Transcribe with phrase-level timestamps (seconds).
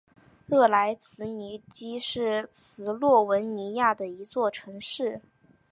[0.47, 5.21] 热莱兹尼基是斯洛文尼亚的一座城市。